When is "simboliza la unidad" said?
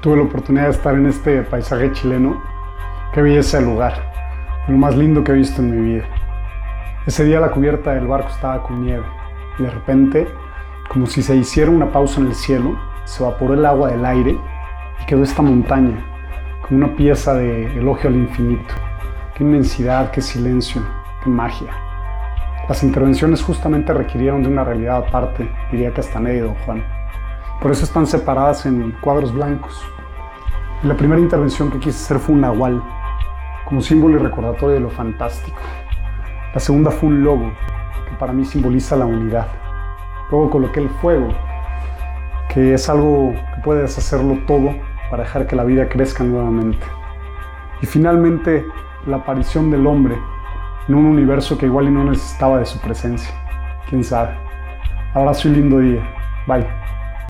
38.44-39.48